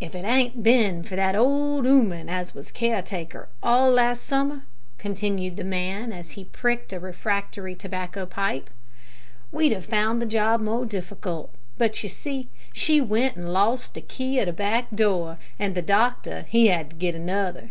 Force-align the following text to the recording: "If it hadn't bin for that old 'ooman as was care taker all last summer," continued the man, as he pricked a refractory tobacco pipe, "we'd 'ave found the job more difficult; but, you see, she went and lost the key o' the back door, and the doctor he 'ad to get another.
"If 0.00 0.14
it 0.14 0.26
hadn't 0.26 0.62
bin 0.62 1.02
for 1.02 1.16
that 1.16 1.34
old 1.34 1.86
'ooman 1.86 2.28
as 2.28 2.52
was 2.54 2.70
care 2.70 3.00
taker 3.00 3.48
all 3.62 3.90
last 3.90 4.22
summer," 4.22 4.64
continued 4.98 5.56
the 5.56 5.64
man, 5.64 6.12
as 6.12 6.32
he 6.32 6.44
pricked 6.44 6.92
a 6.92 7.00
refractory 7.00 7.74
tobacco 7.74 8.26
pipe, 8.26 8.68
"we'd 9.50 9.72
'ave 9.72 9.86
found 9.86 10.20
the 10.20 10.26
job 10.26 10.60
more 10.60 10.84
difficult; 10.84 11.54
but, 11.78 12.02
you 12.02 12.10
see, 12.10 12.48
she 12.74 13.00
went 13.00 13.36
and 13.36 13.50
lost 13.50 13.94
the 13.94 14.02
key 14.02 14.38
o' 14.38 14.44
the 14.44 14.52
back 14.52 14.90
door, 14.94 15.38
and 15.58 15.74
the 15.74 15.80
doctor 15.80 16.44
he 16.50 16.70
'ad 16.70 16.90
to 16.90 16.96
get 16.96 17.14
another. 17.14 17.64